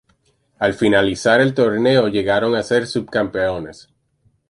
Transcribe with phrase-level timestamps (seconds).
[0.57, 3.87] Al finalizar el torneo llegaron a ser subcampeones.